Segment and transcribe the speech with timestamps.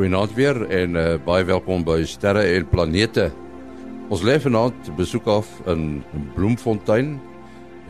[0.00, 3.26] Goeienaand weer en uh, baie welkom by Sterre en Planete.
[4.08, 6.00] Ons lê vanaand besoek af in
[6.32, 7.10] Bloemfontein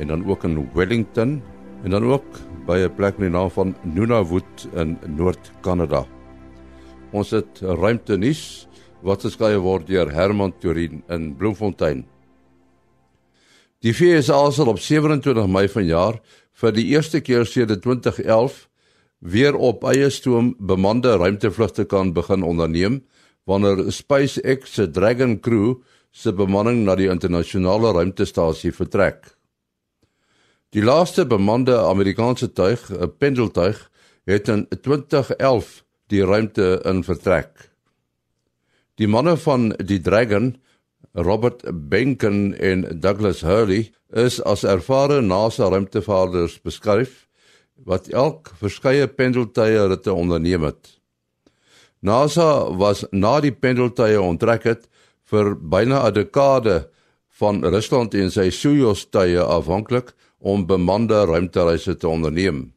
[0.03, 1.37] en dan ook in Wellington
[1.85, 6.03] en dan ook by 'n plek met die naam van Nunavut in Noord-Kanada.
[7.13, 8.67] Ons het ruimte nuus
[9.03, 12.05] wat geskei word deur Herman Turin in Bloemfontein.
[13.87, 16.19] Die FSA sal op 27 Mei vanjaar
[16.53, 18.70] vir die eerste keer sedert 2011
[19.21, 23.03] weer op eie stoom bemande ruimtevlugte kan begin onderneem
[23.45, 25.81] wanneer SpaceX se Dragon Crew
[26.11, 29.37] se bemanning na die internasionale ruimtestasie vertrek.
[30.71, 33.91] Die laaste bemande Amerikaanse tuig, 'n pendeltuig,
[34.25, 37.71] het in 2011 die ruimte in vertrek.
[38.95, 40.57] Die manne van die Dragon,
[41.13, 47.30] Robert Behnken en Douglas Hurley, is as ervare NASA ruimtevaarders beskryf
[47.85, 51.01] wat elk verskeie pendeltye ritte onderneem het.
[52.01, 54.89] NASA was na die pendeltye onttrek het
[55.31, 56.89] vir byna 'n dekade
[57.41, 62.73] van Rusland en sy Soyuz-tye afhanklik om bemande ruimtereise te onderneem.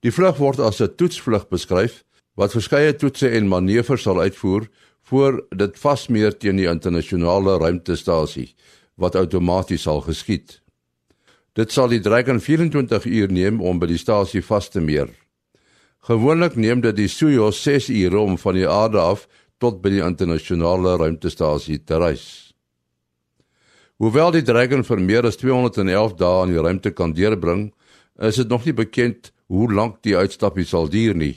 [0.00, 4.68] Die vlug word as 'n toetsvlug beskryf wat verskeie toetse en manoeuvres sal uitvoer
[5.02, 8.54] voor dit vasmeer teen die internasionale ruimtestasie
[8.94, 10.60] wat outomaties sal geskied.
[11.58, 15.08] Dit sal die Dragon 24 uur neem om by die stasie vas te meer.
[16.06, 19.24] Gewoonlik neem dit die Soyuz 6 ure om van die aarde af
[19.58, 22.54] tot by die internasionale ruimtestasie te reis.
[23.98, 27.72] Hoewel die Dragon vir meer as 211 dae in die ruimte kan deurbring,
[28.22, 31.34] is dit nog nie bekend hoe lank die uitstapie sal duur nie.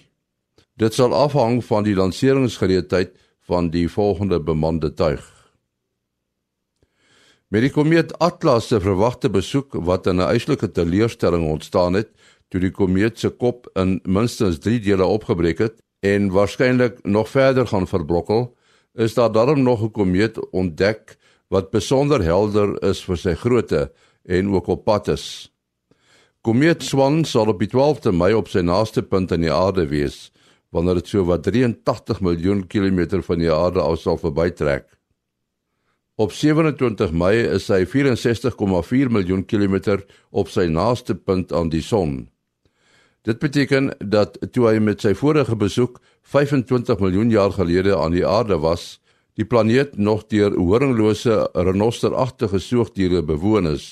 [0.77, 3.17] Dit sal afhang van die lanseringsgereedheid
[3.49, 5.40] van die volgende bemande tuig.
[7.51, 12.09] Met die komeet Atlas se verwagte besoek wat in 'n eislike teleurstelling ontstaan het
[12.47, 17.67] toe die komeet se kop in minstens 3 dele opgebreek het en waarskynlik nog verder
[17.67, 18.55] gaan verbrokkel,
[18.95, 21.17] is daar darm nog 'n komeet ontdek
[21.49, 23.91] wat besonder helder is vir sy grootte
[24.23, 25.51] en ook op pad is.
[26.41, 30.31] Komeet Swan sal op 12de Mei op sy naaste punt aan die aarde wees
[30.69, 35.00] wanneer dit so wat 83 miljoen kilometer van die aarde af sal verbytrek.
[36.21, 42.27] Op 27 Mei is hy 64,4 miljoen kilometer op sy naaste punt aan die son.
[43.25, 45.97] Dit beteken dat toe hy met sy vorige besoek
[46.29, 48.99] 25 miljoen jaar gelede aan die aarde was,
[49.33, 53.87] die planeet nog deur horinglose renosteragtige soogdiere bewoon is,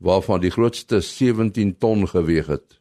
[0.00, 2.78] waarvan die grootste 17 ton geweg het.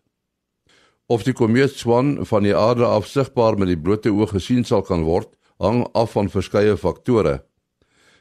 [1.12, 4.88] Of die komeet Swan van die aarde af sigbaar met die blote oog gesien sal
[4.88, 7.42] kan word, hang af van verskeie faktore.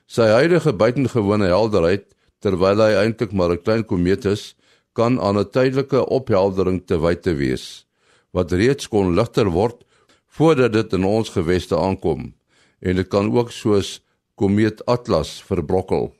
[0.07, 2.07] Sy huidige buitengewone helderheid,
[2.39, 4.55] terwyl hy eintlik maar 'n klein komeet is,
[4.95, 7.87] kan aan 'n tydelike opheldering te wyte wees,
[8.31, 9.83] wat reeds kon ligter word
[10.27, 12.35] voordat dit in ons geweste aankom,
[12.81, 14.01] en dit kan ook soos
[14.35, 16.15] komeet Atlas verbrokkel.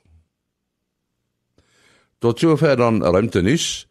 [2.19, 3.87] Tot sover dan ruimtenis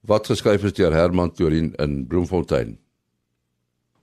[0.00, 2.78] wat geskryf is deur Herman Torin in Bloemfontein.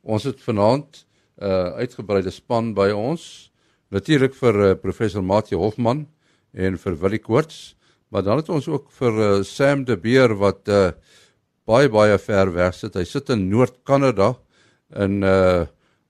[0.01, 1.05] Ons het vanaand
[1.37, 3.51] 'n uh, uitgebreide span by ons
[3.89, 6.05] natuurlik vir uh, professor Matthie Hofman
[6.53, 7.75] en vir Willie Koorts,
[8.09, 10.91] maar dan het ons ook vir uh, Sam de Beer wat uh,
[11.67, 12.95] baie baie ver weg sit.
[12.95, 14.35] Hy sit in Noord-Kanada
[14.95, 15.65] in 'n uh,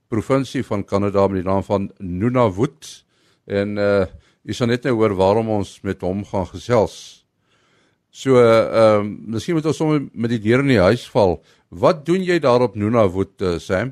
[0.07, 3.03] provinsie van Kanada met die naam van Nunavut
[3.45, 4.05] en uh
[4.47, 7.25] jy sal net nou hoor waarom ons met hom gaan gesels.
[8.11, 11.41] So ehm uh, miskien moet ons sommer met die deur in die huis val.
[11.67, 13.91] Wat doen jy daar op Nunavut uh, Sam?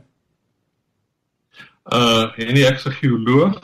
[1.91, 3.59] Uh en ek is 'n geoloog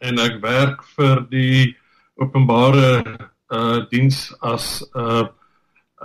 [0.00, 1.76] en ek werk vir die
[2.20, 3.02] openbare
[3.50, 5.28] uh diens as 'n uh,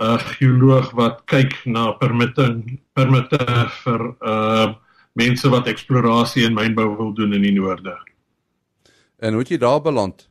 [0.00, 2.62] 'n geoloog wat kyk na permitte
[2.92, 3.38] permitte
[3.84, 4.74] vir uh
[5.16, 7.96] mense wat eksplorasie en mynbou wil doen in die noorde.
[9.16, 10.28] En hoe het jy daar beland?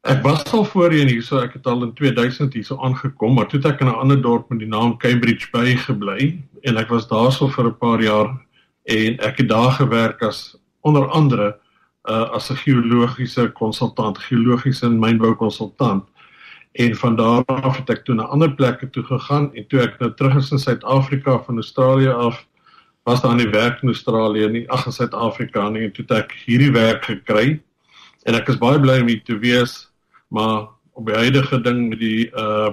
[0.00, 3.50] Ek was al voorheen hier, so ek het al in 2000 hier so aangekom, maar
[3.50, 6.88] toe het ek in 'n ander dorp met die naam Cambridge Bay gebly en ek
[6.88, 8.40] was daarso vir 'n paar jaar
[8.84, 11.58] en ek het daar gewerk as onder andere
[12.04, 16.04] uh, as 'n geologiese konsultant, geologiese en mynbou konsultant.
[16.72, 19.98] En van daar af het ek toe na ander plekke toe gegaan en toe ek
[19.98, 22.46] nou terug is in Suid-Afrika van Australië af
[23.02, 26.36] was daar nie werk in Australië nie, ag in Suid-Afrika nie en toe het ek
[26.46, 27.60] hierdie werk gekry.
[28.22, 29.90] En ek is baie bly om hier te wees,
[30.28, 32.72] maar op die huidige ding met die uh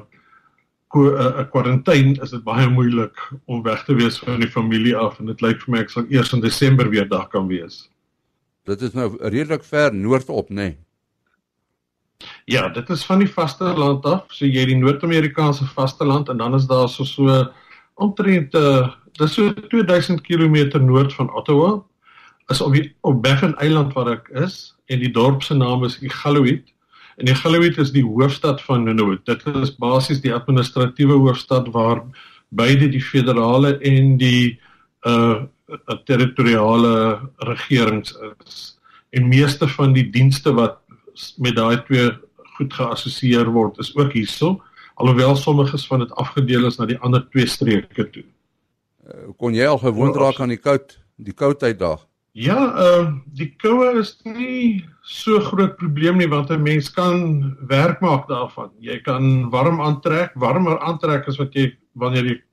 [0.95, 5.25] 'n kwarantyne is dit baie moeilik om weg te wees van die familie af en
[5.25, 7.89] dit lyk vir my ek sal eers in Desember weer daar kan wees.
[8.67, 10.55] Dit is nou redelik ver noordop, nê?
[10.55, 10.75] Nee.
[12.45, 14.25] Ja, dit is van die vasteland af.
[14.33, 17.43] So jy die Noord-Amerikaanse vasteland en dan is daar so so
[17.95, 18.87] omtrent uh
[19.17, 21.83] dis so 2000 km noord van Ottawa.
[22.47, 25.99] Is op die op Baffin Eiland waar ek is en die dorp se naam is
[26.01, 26.73] Iqaluit.
[27.17, 29.25] En Iqaluit is die hoofstad van Nunavut.
[29.25, 32.03] Dit is basies die administratiewe hoofstad waar
[32.49, 34.59] beide die federale en die
[35.07, 35.45] uh
[36.05, 38.15] territoriale regerings
[38.45, 38.79] is.
[39.09, 40.79] En meeste van die dienste wat
[41.37, 42.11] met daai twee
[42.57, 44.57] goed geassosieer word is ook hierso
[44.97, 48.25] alhoewel sommiges van dit afgedeel is na die ander twee streke toe.
[49.07, 52.01] Uh, kon jy al gewoond raak aan die koud, die koudheid daar?
[52.37, 57.55] Ja, ehm uh, die koue is nie so groot probleem nie want 'n mens kan
[57.69, 58.71] werk maak daarvan.
[58.79, 62.43] Jy kan warm aantrek, warmer aantrek as wat jy wanneer jy 'n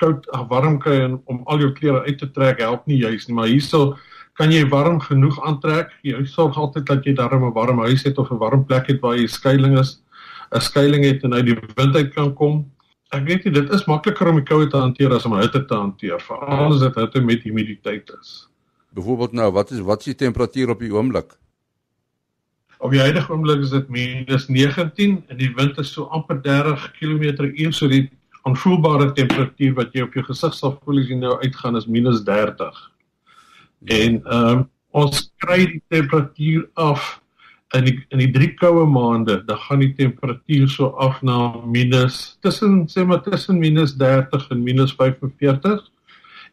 [0.00, 3.28] koud of warm kry en om al jou klere uit te trek help nie juis
[3.28, 3.96] nie, maar hierso
[4.36, 5.92] kan jy warm genoeg aantrek.
[6.04, 9.00] Jy sorg altyd dat jy darm 'n warm huis het of 'n warm plek het
[9.00, 9.90] waar jy skuilings is.
[10.54, 12.64] 'n skuilings het en uit die wind uit kan kom.
[13.12, 15.74] Ek weet nie dit is makliker om die koue te hanteer as om hitte te
[15.74, 18.48] hanteer, veral as dit hitte met humiditeit is.
[18.94, 21.36] Byvoorbeeld nou, wat is wat is die temperatuur op die oomblik?
[22.78, 26.90] Op die huidige oomblik is dit minus 19 en die wind is so amper 30
[26.98, 28.10] km/h, so die
[28.46, 32.22] aanvoelbare temperatuur wat jy op jou gesig sal voel as jy nou uitgaan is minus
[32.24, 32.82] 30.
[33.80, 34.00] Ja.
[34.00, 34.64] En ehm um,
[34.96, 37.20] ons kry die temperatuur af
[37.76, 42.38] in die in die drie koue maande, dan gaan die temperatuur so af na minus
[42.40, 45.84] tussen sê maar tussen minus 30 en minus 45.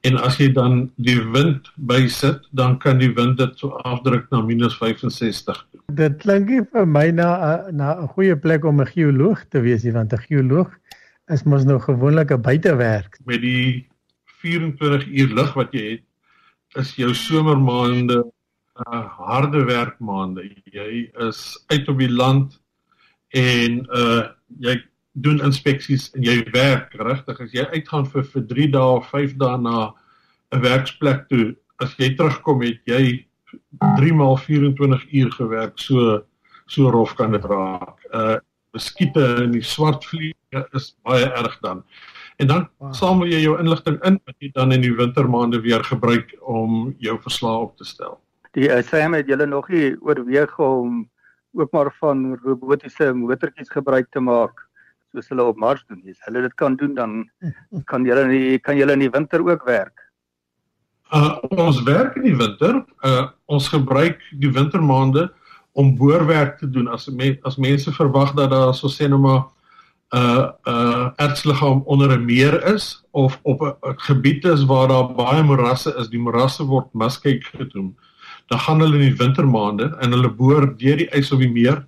[0.04, 4.42] En as jy dan die wind bysit, dan kan die wind dit so afdruk na
[4.44, 5.62] minus 65.
[5.96, 7.30] Dit klink vir my na
[7.72, 10.68] na 'n goeie plek om 'n geoloog te wees, want 'n geoloog
[11.34, 13.20] is mos nou gewoonlik 'n buitewerk.
[13.26, 13.88] Met die
[14.42, 16.06] 24 uur lig wat jy het,
[16.76, 18.24] is jou somermaande
[18.90, 20.50] uh harde werkmaande.
[20.74, 22.62] Jy is uit op die land
[23.30, 24.24] en uh
[24.60, 24.82] jy
[25.14, 29.38] doen inspeksies en jy werk regtig as jy uitgaan vir vir 3 dae of 5
[29.38, 29.94] dae na
[30.54, 33.26] 'n werksplek toe as jy terugkom het jy
[34.00, 36.24] 3 maal 24 uur gewerk so
[36.66, 37.98] so rof kan dit raak.
[38.14, 38.38] Uh
[38.74, 41.84] beskiete en die swart vliege is baie erg dan.
[42.42, 42.94] En dan wow.
[42.98, 47.20] samel jy jou inligting in wat jy dan in die wintermaande weer gebruik om jou
[47.22, 48.18] verslae op te stel
[48.58, 51.04] die uh, Sam het julle nog nie oorweeg om
[51.58, 54.62] ook maar van robotiese motortjies gebruik te maak
[55.14, 56.02] soos hulle op Mars doen.
[56.10, 57.20] As hulle dit kan doen dan
[57.92, 60.06] kan julle nie kan julle in die winter ook werk.
[61.14, 62.81] Uh ons werk in die winter.
[63.06, 65.30] Uh ons gebruik die wintermaande
[65.74, 69.44] om boorwerk te doen as me, as mense verwag dat daar so sê nou maar
[70.14, 73.75] uh uh ertsliggaam onder 'n meer is of op 'n
[74.08, 77.96] gebied is waar daar baie morasse is, die morasse word muskyk genoem.
[78.48, 81.88] Dan gaan hulle in die wintermaande en hulle boor deur die ys op die meer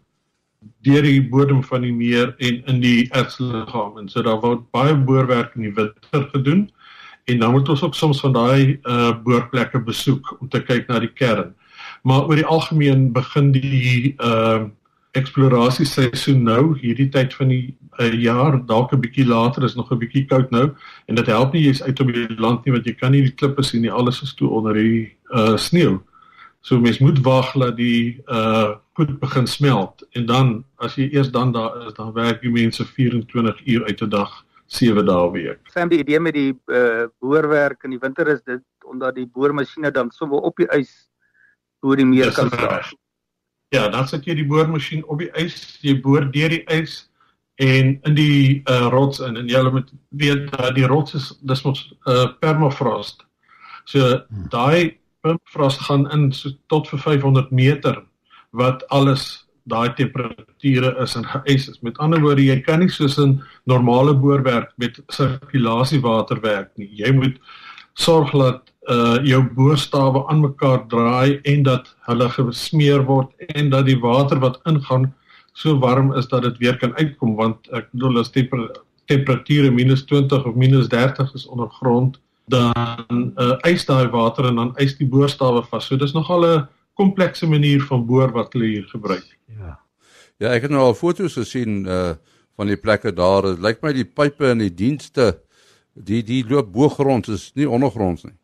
[0.82, 4.96] deur die bodem van die meer en in die ertsliggaam en so daar word baie
[4.96, 6.70] boorwerk in die winter gedoen
[7.26, 11.00] en dan moet ons ook soms van daai uh boorplekke besoek om te kyk na
[11.00, 11.54] die kern
[12.06, 14.66] maar oor die algemeen begin die uh
[15.16, 17.70] eksplorasie seisoen nou hierdie tyd van die
[18.04, 20.76] uh, jaar dalk 'n bietjie later is nog 'n bietjie koud nou.
[21.08, 23.32] En dit help nie jy's uit op die land nie want jy kan nie die
[23.32, 26.02] klippe sien nie alles is toe onder die uh sneeu
[26.66, 30.08] So mens moet wag dat die uh goed begin smelt.
[30.12, 34.02] En dan as jy eers dan daar is, dan werk die mense 24 uur uit
[34.02, 35.60] 'n dag, 7 dae week.
[35.64, 39.92] Sam die idee met die uh boorwerk in die winter is dit omdat die boormasjiene
[39.92, 41.10] dan sommer op die ys
[41.86, 42.96] oor die meer kan staan.
[43.74, 47.06] Ja, dan sit jy die boormasjien op die ys, jy boor deur die ys
[47.62, 49.90] en in die uh rots in en jy moet
[50.20, 53.24] weet dat die rots is dis mos uh permafrost.
[53.86, 54.50] So hmm.
[54.54, 58.04] daai permafrost gaan in so tot vir 500 meter
[58.56, 61.80] wat alles daai temperature is en geëis is.
[61.82, 66.90] Met ander woorde, jy kan nie soos 'n normale boorwerk met sirkulasiewater werk nie.
[66.94, 67.40] Jy moet
[67.96, 73.88] sorg dat uh jou boorstawe aan mekaar draai en dat hulle gesmeer word en dat
[73.88, 75.08] die water wat ingaan
[75.54, 78.68] so warm is dat dit weer kan uitkom want ek bedoel as temper
[79.10, 84.76] temperature minus 20 of minus 30 is ondergrond dan uh, eis daai water en dan
[84.78, 85.88] eis die boorstawe vas.
[85.88, 89.38] So dis nogal 'n komplekse manier van boor wat hulle hier gebruik.
[89.60, 89.80] Ja.
[90.38, 92.16] Ja, ek het nou al foto's gesien uh
[92.56, 93.42] van die plekke daar.
[93.42, 95.40] Dit lyk my die pipe en die dienste
[95.96, 98.36] die die loop bo grond, is nie ondergronds nie.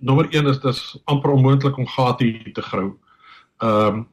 [0.00, 2.92] Nommer 1 is dis amper onmoontlik om gate te grou.
[3.62, 4.06] Ehm um,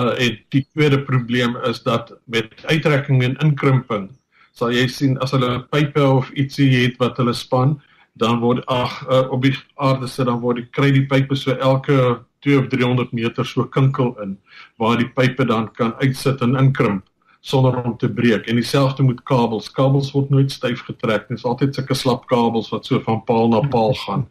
[0.00, 4.08] uh, en die tweede probleem is dat met uittrekking en inkrimping
[4.52, 7.76] sal jy sien as hulle pipe of ietsie het wat hulle span,
[8.18, 11.54] dan word ag uh, op die aarde sit dan word die kry die pype so
[11.54, 14.34] elke 2 of 300 meter so kinkel in
[14.82, 17.04] waar die pype dan kan uitsit en inkrimp
[17.40, 19.70] sonder om te breek en dieselfde met kabels.
[19.70, 21.36] Kabels word nooit styf getrek nie.
[21.36, 24.26] Dit is altyd sulke slap kabels wat so van paal na paal gaan.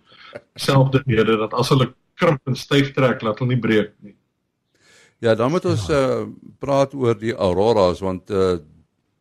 [0.56, 4.16] Selfde rede dat as hulle krimp en styf trek, laat hulle nie breek nie.
[5.24, 6.28] Ja, dan moet ons uh,
[6.62, 8.58] praat oor die auroras want uh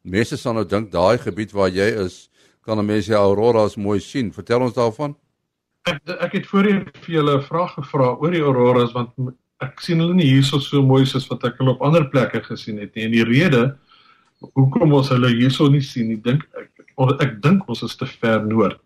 [0.07, 2.29] mense sal nou dink daai gebied waar jy is,
[2.63, 4.31] kan 'n mens die auroras mooi sien.
[4.31, 5.17] Vertel ons daarvan.
[5.83, 9.11] Ek ek het voorheen vir julle 'n vraag gevra oor die auroras want
[9.65, 12.81] ek sien hulle nie hierso so mooi soos wat ek hulle op ander plekke gesien
[12.83, 13.07] het nie.
[13.09, 13.63] En die rede
[14.57, 16.91] hoekom ons hulle hierso nie sien nie, dink ek ek,
[17.25, 18.81] ek dink ons is te ver noord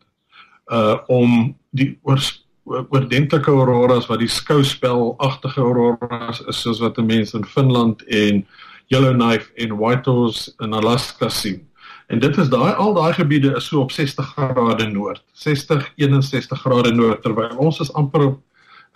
[0.71, 2.31] uh om die oors
[2.71, 8.45] oordentlike auroras wat die skouspelagtige auroras is soos wat mense in Finland en
[8.91, 11.61] Yellowknife en Whitehorse in Alaska sien.
[12.11, 16.63] En dit is daai al daai gebiede is so op 60 grade noord, 60 61
[16.63, 18.39] grade noord terwyl ons is amper op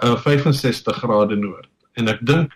[0.02, 1.68] uh, 65 grade noord.
[1.92, 2.54] En ek dink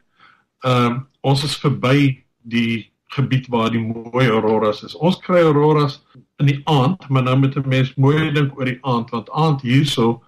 [0.67, 4.95] ehm uh, ons is verby die gebied waar die mooi auroras is.
[4.95, 5.99] Ons kry auroras
[6.39, 9.61] in die aand, maar nou moet 'n mens mooi dink oor die aand want aand
[9.61, 10.23] hierso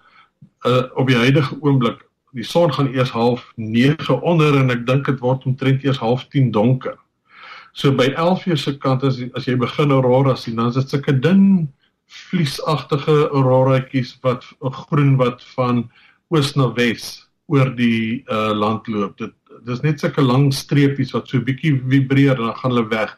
[0.65, 2.01] uh, op die huidige oomblik
[2.31, 6.27] die son gaan eers half 9 onder en ek dink dit word omtrent eers half
[6.31, 6.97] 10 donker.
[7.73, 10.89] So by 11 uur se kant as as jy begin aurora sien, dan is dit
[10.89, 11.69] sulke dun
[12.11, 15.85] vliesagtige auroratjies wat groen wat van
[16.31, 19.17] oos na wes oor die uh, land loop.
[19.19, 19.35] Dit
[19.67, 23.11] dis net sulke lang streepies wat so bietjie vibreer en dan gaan hulle weg.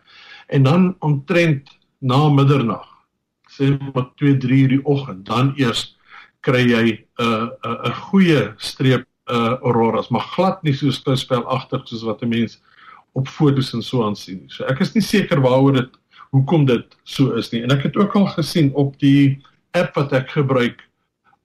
[0.49, 1.69] En dan omtrent
[2.03, 2.87] na middernag,
[3.53, 5.93] sê maar 2, 3 uur die oggend, dan eers
[6.43, 10.91] kry jy 'n uh, 'n uh, 'n goeie streep uh auroras, maar glad nie so
[10.91, 12.59] spelagtig soos wat 'n mens
[13.13, 14.51] op fotos en so aansien nie.
[14.51, 15.91] So ek is nie seker waaroor dit
[16.31, 17.61] hoekom dit so is nie.
[17.63, 19.39] En ek het ook al gesien op die
[19.71, 20.81] app wat ek gebruik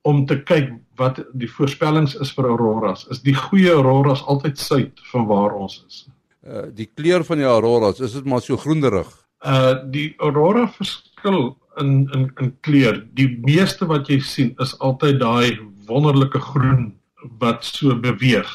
[0.03, 3.07] om te kyk wat die voorspellings is vir auroras.
[3.11, 6.07] Is die goeie auroras altyd suid van waar ons is?
[6.43, 9.09] Uh die kleur van die auroras, is dit maar so groenerig?
[9.45, 13.03] Uh die aurora verskil in in in kleur.
[13.15, 16.93] Die meeste wat jy sien is altyd daai wonderlike groen
[17.39, 18.49] wat so beweeg.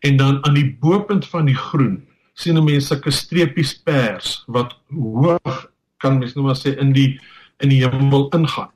[0.00, 2.00] En dan aan die bopunt van die groen
[2.34, 5.70] sien 'n mens sulke streepies pers wat hoog
[6.00, 7.20] kan mens nou maar sê in die
[7.60, 8.70] in die hemel ingaan.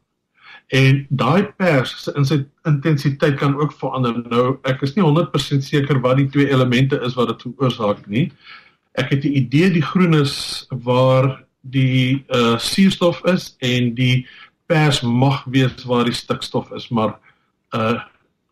[0.74, 4.16] En daai pers in sy intensiteit kan ook verander.
[4.30, 8.30] Nou ek is nie 100% seker wat die twee elemente is wat dit veroorsaak nie.
[8.98, 14.26] Ek het 'n idee die groen is waar die uh suurstof is en die
[14.66, 17.18] pers mag wees waar die stikstof is, maar
[17.74, 18.00] uh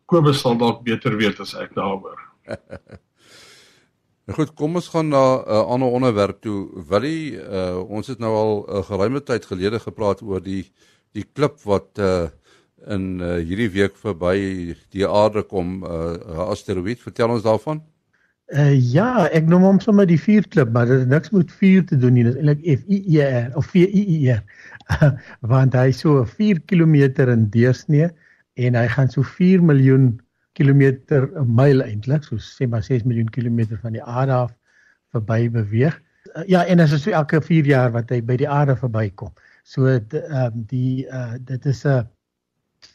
[0.05, 2.19] Kobus sal dalk beter weet as ek daaroor.
[4.25, 6.69] nou goed, kom ons gaan na 'n uh, ander onderwerp toe.
[6.87, 10.71] Willie, uh ons het nou al 'n uh, geruime tyd gelede gepraat oor die
[11.13, 12.29] die klip wat uh
[12.91, 16.99] in uh, hierdie week verby die aarde kom, 'n uh, asteroïde.
[16.99, 17.79] Vertel ons daarvan.
[18.51, 21.97] Uh, ja, ek noem hom sommer die vuurklip, maar dit het niks met vuur te
[21.97, 22.25] doen nie.
[22.27, 24.41] Dit is eintlik F I E R of V I E R.
[25.53, 28.09] Want hy so 4 km in deursnee
[28.59, 30.19] en hy gaan so 4 miljoen
[30.59, 34.51] kilometer 'n myl eintlik, so sê maar 6 miljoen kilometer van die aarde af
[35.15, 35.95] verby beweeg.
[36.35, 39.31] Uh, ja, en dit so elke 4 jaar wat hy by die aarde verbykom.
[39.63, 42.07] So ehm um, die uh dit is 'n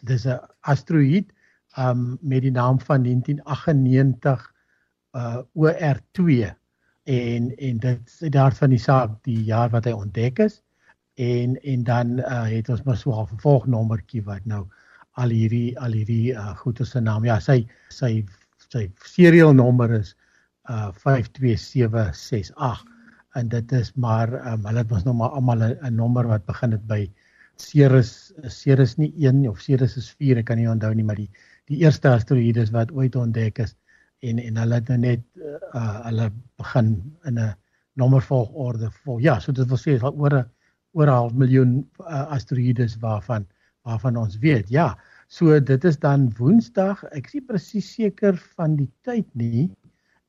[0.05, 1.33] dis 'n asteroïde
[1.77, 4.55] um met die naam van 1998
[5.13, 6.55] uh OR2
[7.05, 10.63] en en dit sê daar van die saak die jaar wat hy ontdek is.
[11.15, 14.67] En en dan uh het ons maar so 'n vervolgnommertjie wat nou
[15.13, 18.25] al hierdie al hierdie uh goeie se naam ja sy sy
[18.69, 20.17] sy serial nommer is
[20.69, 22.98] uh 52768
[23.35, 26.73] en dit is maar um, hulle het ons nou maar almal 'n nommer wat begin
[26.73, 27.11] het by
[27.57, 31.31] Ceres Ceres nie 1 of Ceres is 4 ek kan nie onthou nie maar die
[31.67, 33.77] die eerste asteroïdes wat ooit ontdek is
[34.21, 35.25] en en hulle het nou net
[35.75, 36.95] uh hulle begin
[37.25, 37.55] in 'n
[37.99, 39.19] nommervolgorde vol.
[39.19, 40.47] Ja, so dit wil sê dat oor 'n
[40.97, 43.47] oor 'n half miljoen uh, asteroïdes waarvan
[43.83, 44.69] waarvan ons weet.
[44.69, 47.05] Ja, so dit is dan Woensdag.
[47.05, 49.71] Ek is nie presies seker van die tyd nie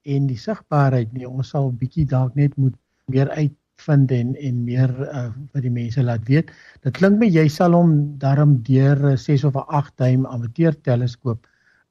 [0.03, 1.27] en die sigbaarheid nie.
[1.27, 2.75] Ons sal bietjie dalk net moet
[3.13, 6.51] meer uitvind en en meer uh, vir die mense laat weet.
[6.83, 11.45] Dit klink my jy sal hom daarom deur 6 of 8 duim amateur teleskoop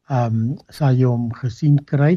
[0.09, 2.17] ehm um, sal jy hom gesien kry.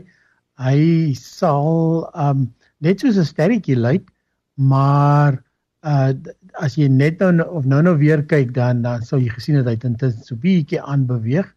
[0.62, 2.50] Hy sal ehm um,
[2.82, 4.10] net soos 'n sterretjie lyk,
[4.56, 5.42] maar
[5.84, 6.14] uh
[6.62, 9.66] as jy net nou of nou nou weer kyk dan dan sal jy gesien het
[9.66, 11.48] hy het intussen so bietjie aanbeweeg.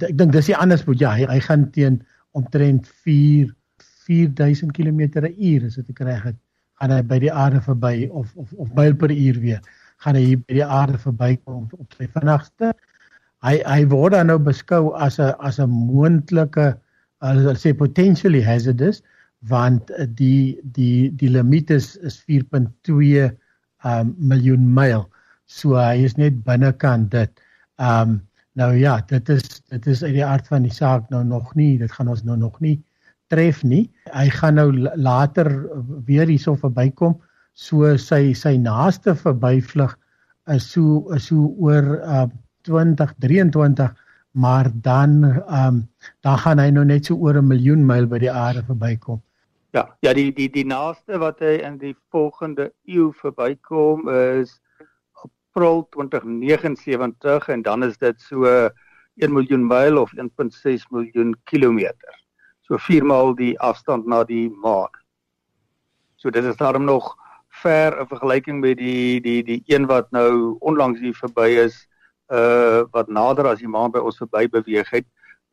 [0.00, 2.02] Ek dink dis die anders moet ja, hy, hy gaan teen
[2.32, 3.54] omtrent 4
[4.08, 6.38] 4000 km/h as dit reg is.
[6.78, 9.62] Gaan hy by die aarde verby of of of myl per uur weer.
[10.04, 12.74] Gaan hy by die aarde verby kom op sy vinnigste
[13.46, 16.66] hy hy word dan nou beskou as 'n as 'n moontlike
[17.22, 19.02] hulle sê potentially hazardous
[19.50, 23.30] want die die die limiet is is 4.2
[23.84, 25.06] um miljoen myl.
[25.46, 27.30] So hy is net binnekant dit.
[27.78, 28.20] Um
[28.54, 31.78] nou ja, dit is dit is uit die aard van die saak nou nog nie,
[31.78, 32.82] dit gaan ons nou nog nie
[33.32, 33.86] tref nie.
[34.12, 35.50] Hy gaan nou later
[36.06, 37.16] weer hierso verbykom.
[37.54, 39.96] So sy sy naaste verbyvlug
[40.54, 42.26] is so is so oor uh
[42.68, 43.94] 2023
[44.30, 45.88] maar dan ehm um,
[46.20, 49.22] dan gaan hy nou net so oor 'n miljoen myl by die aarde verbykom.
[49.72, 54.60] Ja, ja die die die naaste wat hy in die volgende eeu verbykom is
[55.24, 58.44] April 2079 en dan is dit so
[59.16, 62.14] 1 miljoen myl of 1.6 miljoen kilometer.
[62.68, 64.92] So viermaal die afstand na die maan.
[66.20, 67.14] So dit is daarom nog
[67.62, 71.86] ver in vergelyking met die die die een wat nou onlangs hier verby is
[72.28, 75.06] uh wat nader as die maan by ons verby beweeg het.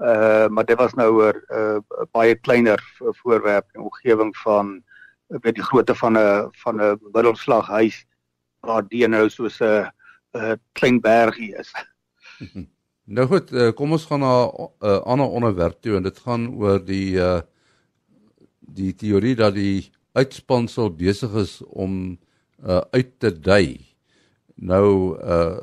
[0.03, 1.79] Uh maar dit was nou 'n uh,
[2.11, 4.83] baie kleiner voorwerp in omgewing van
[5.27, 8.05] weet die grootte van 'n van 'n middelslaghuis
[8.59, 9.87] waar die nou soos 'n
[10.35, 11.71] 'n klein bergie is.
[13.05, 16.47] Nou goed, uh, kom ons gaan na 'n uh, ander onderwerp toe en dit gaan
[16.57, 17.41] oor die uh
[18.75, 22.17] die teorie dat die uitspansel besig is om
[22.65, 23.85] uh uit te dui.
[24.55, 25.61] Nou uh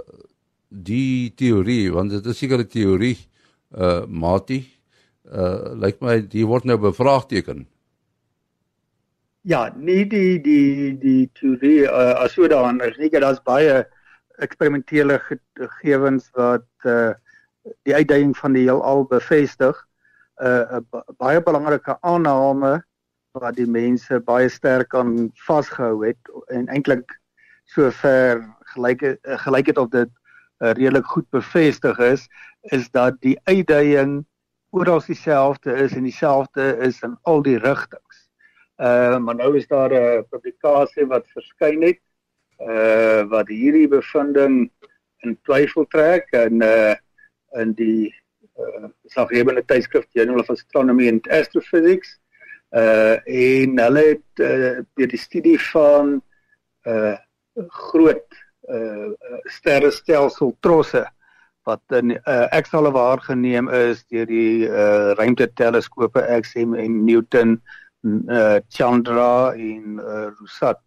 [0.68, 3.18] die teorie want dit is seker 'n teorie
[3.75, 4.62] uh Mati
[5.26, 7.66] uh lyk my die word nou bevraagteken.
[9.42, 13.82] Ja, nie die die die teorie uh, as sodanig nie, daar's baie
[14.38, 15.18] eksperimentele
[15.58, 17.12] gegevens wat uh
[17.83, 19.76] die uitdaging van die heelal bevestig.
[20.42, 22.83] 'n uh, baie belangrike aanname
[23.38, 27.21] wat die mense baie sterk aan vasgehou het en eintlik
[27.64, 28.42] sover
[28.75, 29.04] gelyk
[29.45, 30.11] gelyk het of dit
[30.62, 32.28] uh, redelik goed bevestig is,
[32.75, 34.25] is dat die uitdaging
[34.73, 38.28] oral dieselfde is en dieselfde is in al die rigtings.
[38.76, 42.00] Uh maar nou is daar 'n publikasie wat verskyn het
[42.59, 44.70] uh wat hierdie bevinding
[45.18, 46.94] in twyfel trek en uh
[47.61, 48.12] in die
[48.59, 52.19] uh Sagrebene tydskrif Journal of Astronomy and Astrophysics
[52.77, 56.21] uh en hulle het uh, die studie van
[56.88, 57.17] uh
[57.69, 58.38] groot
[58.69, 59.12] uh
[59.57, 61.05] sterrestelsel trosse
[61.69, 67.61] wat in uh, ekstra waargeneem is deur die uh ruimteteleskope XM en Newton
[68.03, 70.83] uh Chandra en uh, Rosat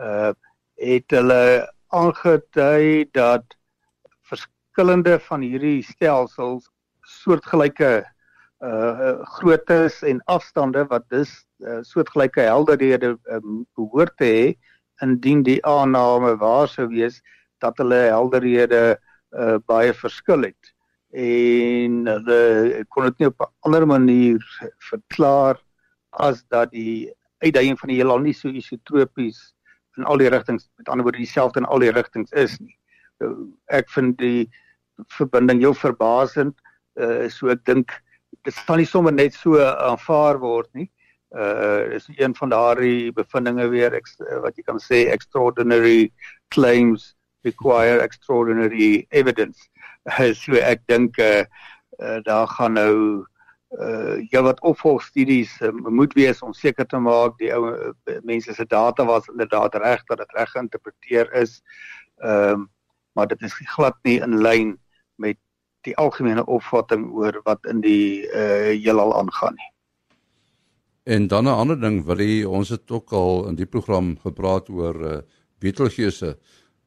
[0.00, 0.32] uh
[0.76, 3.56] het hulle aangedui dat
[4.76, 6.66] verskillende van hierdie stelsels
[7.08, 8.04] soortgelyke
[8.60, 11.30] uh groottes en afstande wat dus
[11.64, 14.42] uh, soortgelyke helderhede um, behoort te hê
[15.00, 17.22] indien die aanname waar sou wees
[17.64, 18.98] dat hulle helderhede
[19.32, 20.72] uh, baie verskil het
[21.24, 24.44] en hulle kon dit nie op 'n ander manier
[24.90, 25.56] verklaar
[26.10, 27.08] as dat die
[27.40, 29.40] uitdaging van die heelal nie so isotropies
[29.96, 32.76] in al die rigtings met ander woorde dieselfde in al die rigtings is nie.
[33.16, 34.50] So, ek vind die
[35.18, 36.56] verbinding heel verbasend
[37.00, 37.92] uh, so ek dink
[38.44, 40.90] dit staan nie sommer net so aanvaar word nie
[41.34, 44.06] uh is een van daardie bevindinge weer ek,
[44.42, 46.12] wat jy kan sê extraordinary
[46.54, 49.68] claims require extraordinary evidence.
[50.42, 51.44] So ek dink uh,
[51.98, 53.26] uh daar gaan nou
[53.74, 58.54] uh ja wat opvolgstudies uh, moet wees om seker te maak die ou uh, mense
[58.54, 61.60] se data was inderdaad reg dat dit reg geïnterpreteer is.
[62.22, 62.70] Ehm um,
[63.16, 64.74] maar dit is glad nie in lyn
[65.16, 65.38] met
[65.86, 69.72] die algemene opvatting oor wat in die uh heelal aangaan nie.
[71.06, 74.68] En dan 'n ander ding wat jy ons het ook al in die program gepraat
[74.68, 75.18] oor uh,
[75.58, 76.36] Betelgeuse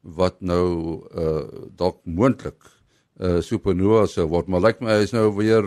[0.02, 0.66] wat nou
[1.14, 2.60] uh dalk moontlik
[3.20, 5.64] uh supernova sou word, maar lyk my hy is nou weer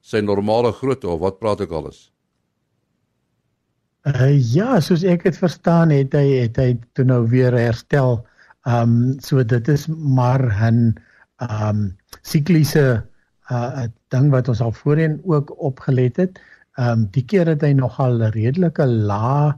[0.00, 2.12] sy normale grootte of wat praat ek alles?
[4.06, 8.24] Uh ja, soos ek dit verstaan het hy het hy toe nou weer herstel.
[8.66, 10.94] Um so dit is maar 'n
[11.44, 13.04] um sikliese
[13.50, 16.40] uh ding wat ons al voorheen ook opgelet het.
[16.78, 19.54] Ehm um, die keer het hy nogal redelike lae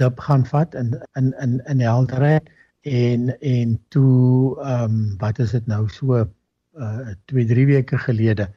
[0.00, 2.48] dip gaan vat in in in in helderheid
[2.82, 8.50] en en toe ehm um, wat is dit nou so uh 2 3 weke gelede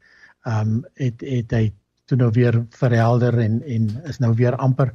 [0.44, 1.72] ehm um, het het hy
[2.04, 4.92] toe nou weer verhelder en en is nou weer amper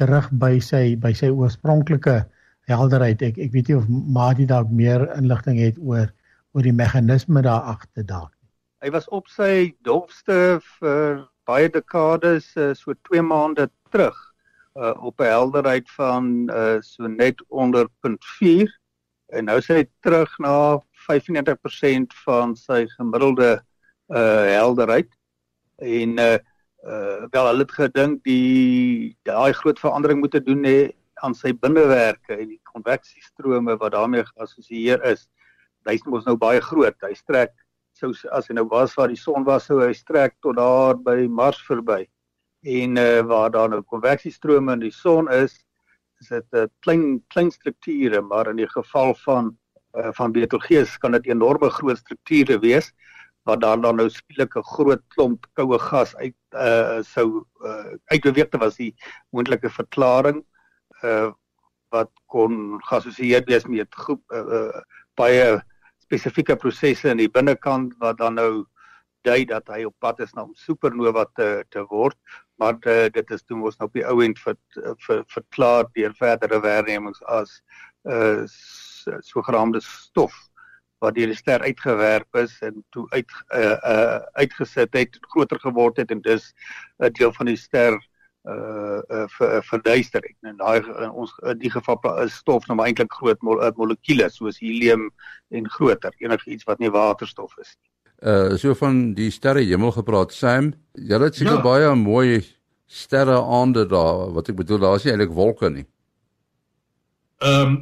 [0.00, 2.22] terug by sy by sy oorspronklike
[2.70, 3.22] helderheid.
[3.22, 6.12] Ek ek weet nie of Mati dalk meer inligting het oor
[6.52, 8.34] oor die meganisme daar agter dalk.
[8.82, 14.18] Hy was op sy dofste vir baie dekades uh, so 2 maande terug
[14.76, 18.70] uh, op 'n helderheid van uh, so net onder 0.4
[19.32, 23.62] en nou sê hy terug na 95% van sy gemiddelde
[24.08, 25.10] uh, helderheid
[25.78, 26.38] en uh,
[26.82, 30.90] uh wel hulle het gedink die daai groot verandering moet doen hê
[31.22, 35.28] aan sy binnewerke en die konveksiestrome wat daarmee geassosieer is.
[35.86, 36.96] Hy's mos nou baie groot.
[37.02, 37.54] Hy strek
[37.98, 41.26] sou as hy nou was waar die son was sou hy strek tot daar by
[41.28, 42.06] Mars verby.
[42.62, 45.58] En uh waar daar nou konveksiestrome in die son is,
[46.20, 49.56] is dit 'n uh, klein klein strukture, maar in die geval van
[49.98, 52.92] uh, van Betelgeuse kan dit enorme groot strukture wees
[53.42, 58.48] wat daar dan nou skielik 'n groot klomp koue gas uit uh sou uh, uitbeweeg
[58.48, 58.94] te was die
[59.30, 60.44] moontlike verklaring
[61.02, 61.32] uh
[61.90, 64.80] wat kon geassosieer wees met groep uh, uh
[65.14, 65.60] baie
[66.12, 68.64] spesifieke prosesse in die binnekant wat dan nou
[69.24, 72.18] dui dat hy op pad is na 'n supernova te te word
[72.60, 74.56] maar uh, dit is toe mos nou op die ou end vir,
[75.06, 77.62] vir verklaar deur verdere waarnemings as
[78.04, 78.44] uh
[79.24, 80.34] sogenaamde stof
[81.00, 85.96] wat deur die ster uitgewerp is en toe uit uh, uh uitgesit het groter geword
[85.96, 86.52] het en dus
[87.00, 87.96] 'n deel van die ster
[88.48, 90.36] uh, uh ver, verduister het.
[90.42, 94.58] En daai in ons in die geval is stof nou eintlik groot mo molekules soos
[94.58, 95.10] helium
[95.50, 97.88] en groter, enigiets wat nie waterstof is nie.
[98.22, 101.62] Uh so van die sterre hemel gepraat, Sam, jy het seker ja.
[101.62, 102.42] baie mooi
[102.86, 105.86] sterre aande daar, wat ek bedoel daar is nie eintlik wolke nie.
[107.42, 107.80] Ehm um,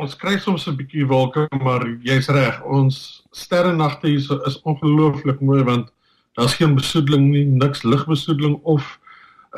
[0.00, 2.62] ons kry soms 'n bietjie wolke, maar jy's reg.
[2.64, 5.92] Ons sterrenagte hier is, ongelooflik mooi want
[6.36, 8.99] daar's geen besoedeling nie, niks ligbesoedeling of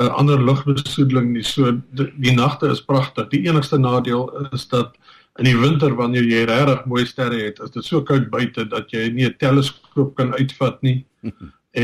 [0.01, 1.45] uh, ander ligbesoedeling nie.
[1.45, 3.29] So die, die nagte is pragtig.
[3.33, 4.97] Die enigste nadeel is dat
[5.41, 8.93] in die winter wanneer jy regtig mooi sterre het, is dit so koud buite dat
[8.93, 11.05] jy nie 'n teleskoop kan uitvat nie.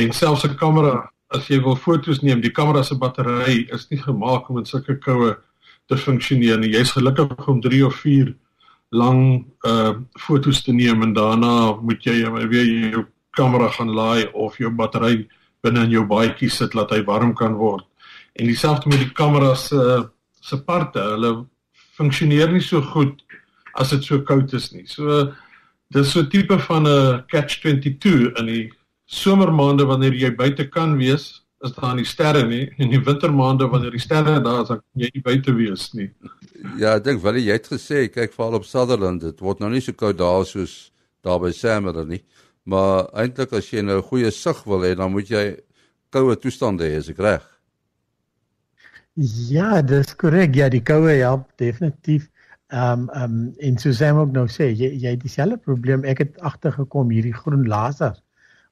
[0.00, 4.00] en selfs 'n kamera, as jy wil foto's neem, die kamera se battery is nie
[4.00, 5.36] gemaak om in sulke koue
[5.88, 6.72] te funksioneer nie.
[6.72, 8.34] Jy's gelukkig om 3 of 4
[8.90, 13.04] lang uh fotos te neem en daarna moet jy weer jou
[13.36, 15.28] kamera gaan laai of jou battery
[15.62, 17.87] binne in jou baadjie sit laat hy warm kan word.
[18.38, 20.08] En dieselfde met die kamera se
[20.40, 21.46] se parte, hulle
[21.98, 23.18] funksioneer nie so goed
[23.74, 24.86] as dit so koud is nie.
[24.86, 25.32] So
[25.92, 28.72] dis so tipe van 'n catch 22 in die
[29.06, 32.70] somermaande wanneer jy buite kan wees, is daar nie sterre nie.
[32.78, 36.10] In die wintermaande wanneer die sterre daar is, dan kan jy nie buite wees nie.
[36.78, 39.82] Ja, ek dink wel jy het gesê kyk veral op Sutherland, dit word nou nie
[39.82, 42.22] so koud daar soos daar by Samuel nie.
[42.64, 45.56] Maar eintlik as jy nou 'n goeie sig wil hê, dan moet jy
[46.10, 47.57] koue toestande hê, is ek reg?
[49.18, 50.54] Ja, dis korrek.
[50.54, 52.28] Ja, die koue help definitief.
[52.70, 56.04] Ehm um, ehm um, en soos hy ook nou sê, jy jy het dieselfde probleem.
[56.06, 58.20] Ek het agtergekom hierdie groen lasers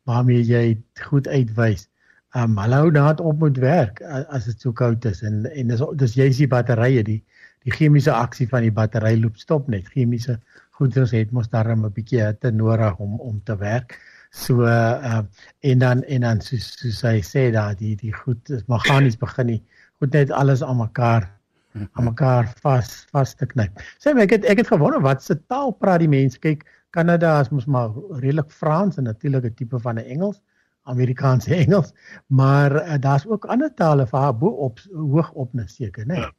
[0.07, 0.77] waarmee jy
[1.09, 1.89] goed uitwys.
[2.37, 5.73] Ehm um, hulle hou daad op moet werk as dit so koud is en en
[5.73, 7.19] dis dis jy's die batterye die
[7.67, 9.89] die chemiese aksie van die battery loop stop net.
[9.97, 10.39] Chemiese
[10.79, 13.99] goeders het mos daarom 'n bietjie hitte nodig om om te werk.
[14.31, 15.23] So uh
[15.61, 19.47] en dan en dan soos soos hy sê daar die die goed is meganies begin
[19.47, 19.63] nie.
[20.01, 21.33] Goed net alles aan mekaar
[21.77, 23.83] aan mekaar vas vas te knyp.
[24.01, 26.41] Sê my ek het ek het gewonder wat se taal praat die mense.
[26.41, 26.65] Kyk,
[26.97, 30.41] Kanada is mos maar redelik Frans en natuurlik 'n tipe van 'n Engels.
[30.87, 31.93] Amerikaans Engels,
[32.27, 36.15] maar uh, daar's ook ander tale vir haar bo op hoog op net seker, né?
[36.15, 36.21] Nee?
[36.21, 36.33] Ja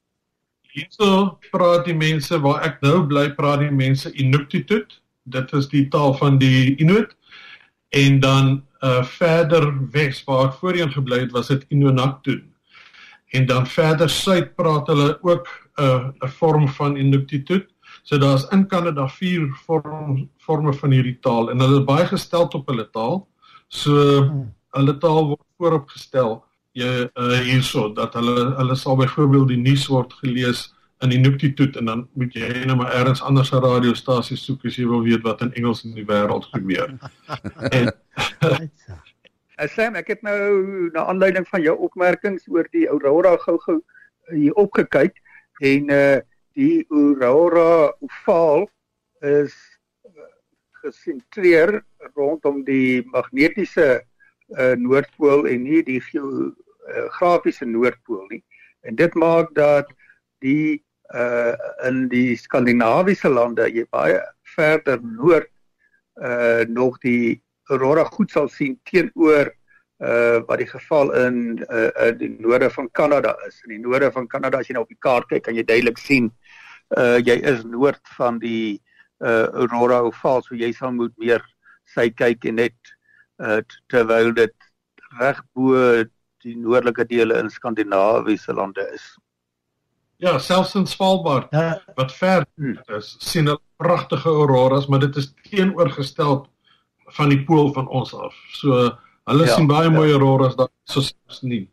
[0.77, 4.99] hierso praat die mense waar ek nou bly praat die mense Inuktitut.
[5.27, 7.15] Dit is die taal van die Inuit.
[7.95, 12.43] En dan uh verder wes waar ek voorheen gebly het was dit Inunaktun.
[13.35, 17.67] En dan verder suid praat hulle ook 'n uh, 'n vorm van Inuktitut.
[18.03, 22.47] So daar's in Kanada vier vorm forme van hierdie taal en hulle is baie gestel
[22.47, 23.27] op hulle taal.
[23.67, 23.93] So
[24.71, 26.43] hulle taal word vooropgestel
[26.77, 30.67] jy uh, hierso dat hulle hulle sal byvoorbeeld die nuus word gelees
[31.05, 34.77] in die Nuktitut en dan moet jy net maar elders anders 'n radiostasie soek as
[34.77, 36.93] jy wil weet wat in Engels in die wêreld gebeur.
[37.77, 37.91] en
[39.57, 43.79] As Sam, ek het nou na aanleiding van jou opmerkings oor die aurora gou-gou
[44.29, 45.17] hier opgekyk
[45.65, 46.19] en uh
[46.57, 48.63] die aurora ovaal
[49.25, 49.53] is
[50.81, 51.79] gesentreer
[52.17, 58.41] rondom die magnetiese uh, noordpool en nie die geo uh, grafiese noordpool nie.
[58.85, 59.89] En dit maak dat
[60.45, 60.83] die
[61.17, 61.53] uh
[61.87, 64.21] in die skandinawiese lande jy baie
[64.53, 65.49] verder noord
[66.21, 69.51] uh nog die aurora goed sal sien teenoor
[69.97, 73.61] uh wat die geval in uh in die noorde van Kanada is.
[73.65, 75.97] In die noorde van Kanada as jy nou op die kaart kyk kan jy duidelik
[75.97, 76.31] sien
[76.97, 78.81] uh jy is noord van die
[79.25, 81.41] uh aurora oval so jy sal moet meer
[81.95, 82.93] sy kyk en net
[83.41, 84.53] uh terwyl dit
[85.19, 86.03] reg bo
[86.45, 89.15] die noordelike dele in Skandinawiese lande is.
[90.17, 91.81] Ja, selfs in Svalbard ja.
[91.95, 92.45] wat ver
[92.97, 96.39] is, sien hulle pragtige auroras, maar dit is teenoorgestel
[97.15, 98.35] van die pool van ons af.
[98.51, 98.91] So
[99.27, 99.93] hulle ja, sien baie ja.
[99.93, 101.67] mooi auroras daar soos nie.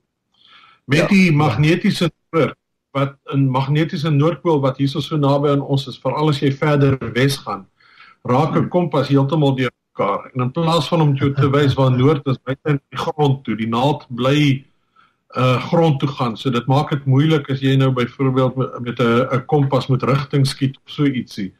[0.84, 2.56] met ja, die magnetiese noord
[2.94, 6.98] wat 'n magnetiese noordpool wat hierso so naby aan ons is, veral as jy verder
[7.12, 7.66] wes gaan,
[8.22, 10.30] raak 'n kompas heeltemal deur mekaar.
[10.34, 13.44] En in plaas van om jou te wys waar noord is, wys hy die grond
[13.44, 13.56] toe.
[13.56, 14.64] Die naald bly
[15.36, 16.36] uh grond toe gaan.
[16.36, 20.46] So dit maak dit moeilik as jy nou byvoorbeeld met 'n 'n kompas met rigting
[20.46, 21.52] skiet of so ietsie.